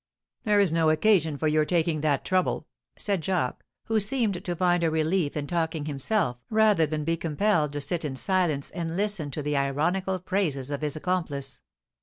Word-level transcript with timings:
"There 0.45 0.59
is 0.59 0.73
no 0.73 0.89
occasion 0.89 1.37
for 1.37 1.47
your 1.47 1.63
taking 1.63 2.01
that 2.01 2.25
trouble," 2.25 2.65
said 2.97 3.23
Jacques, 3.23 3.63
who 3.83 3.99
seemed 3.99 4.43
to 4.43 4.55
find 4.55 4.83
a 4.83 4.89
relief 4.89 5.37
in 5.37 5.45
talking 5.45 5.85
himself 5.85 6.37
rather 6.49 6.87
than 6.87 7.03
be 7.03 7.15
compelled 7.15 7.71
to 7.73 7.81
sit 7.81 8.03
in 8.03 8.15
silence 8.15 8.71
and 8.71 8.97
listen 8.97 9.29
to 9.29 9.43
the 9.43 9.55
ironical 9.57 10.17
praises 10.17 10.71
of 10.71 10.81
his 10.81 10.95
accomplice. 10.95 11.61